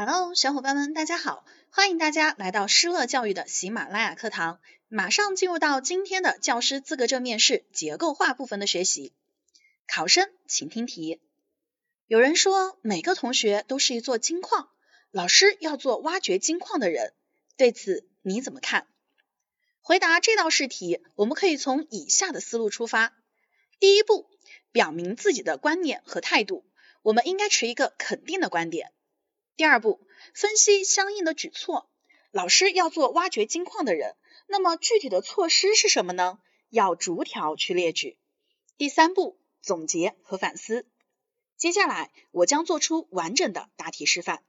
[0.00, 1.44] Hello，小伙伴们，大家好！
[1.70, 9.12] 欢迎大家来到施乐教育的喜马拉雅课堂，马上进入到今天的教师资格证面试结构化部分的学习。
[9.88, 11.20] 考生请听题。
[12.06, 14.68] 有人说每个同学都是一座金矿，
[15.10, 17.12] 老师要做挖掘金矿的人，
[17.56, 18.86] 对此你怎么看？
[19.80, 23.16] 回答这道试题，我们可以从以下的思路出发。
[23.80, 24.30] 第一步，
[24.70, 26.64] 表明自己的观念和态度，
[27.02, 28.92] 我们应该持一个肯定的观点。
[29.58, 30.00] 第二步，
[30.34, 31.90] 分析相应的举措。
[32.30, 34.14] 老师要做挖掘金矿的人，
[34.46, 36.38] 那么具体的措施是什么呢？
[36.68, 38.20] 要逐条去列举。
[38.76, 40.86] 第三步，总结和反思。
[41.56, 44.44] 接下来我将做出完整的答题示范。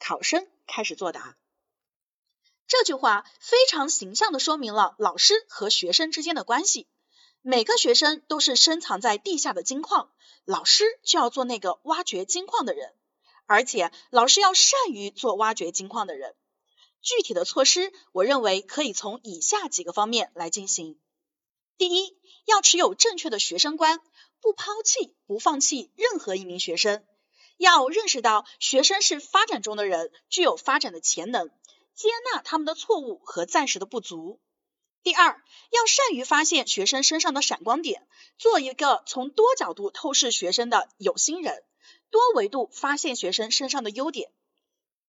[0.00, 1.38] 考生开始作答。
[2.66, 6.88] 这句话非常形象的说明了老师和学生之间的关系。
[7.40, 10.10] 每个学生都是深藏在地下的金矿，
[10.44, 12.92] 老师就要做那个挖掘金矿的人。
[13.50, 16.36] 而且老师要善于做挖掘金矿的人。
[17.02, 21.00] 具体的措施，我认为可以从以下几个方面来进行。
[21.76, 23.98] 第一，要持有正确的学生观，
[24.40, 27.04] 不抛弃、不放弃任何一名学生。
[27.56, 31.48] 要认识到学生是发展中的人，具有发展的潜能，
[31.92, 34.40] 接纳他们的错误和暂时的不足。
[35.02, 35.42] 第二，
[35.72, 38.06] 要善于发现学生身上的闪光点，
[38.38, 41.64] 做一个从多角度透视学生的有心人。
[42.10, 44.30] 多维度发现学生身上的优点。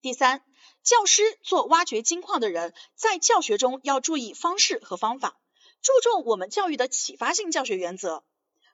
[0.00, 0.44] 第三，
[0.82, 5.40] 教师做挖掘金矿的人，在教学中要注意方式和方法，
[5.80, 8.24] 注重我们教育的启发性教学原则。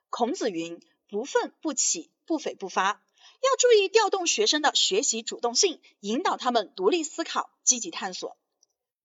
[0.09, 3.03] 孔子云：“不愤不启，不悱不发。”
[3.41, 8.37] 要注意调动学生的学习主动性，引导他们独立思考、积极探索。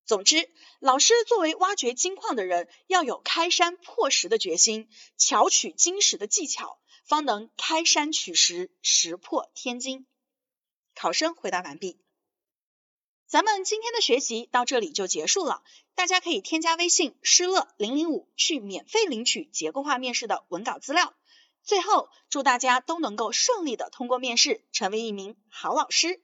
[0.05, 6.79] 总之，老师作为挖掘金矿的人，要有开山破石的决心，巧取金石的技巧。
[7.05, 10.07] 方能开山取石，石破天惊。
[10.95, 11.99] 考生回答完毕。
[13.27, 21.13] 咱们今天的学习到这里就结束了，大家可以添加微信施乐零零五去免费领取结构化面试的文稿资料。
[21.61, 26.21] 最后，祝大家都能够顺利的通过面试，成为一名好老师。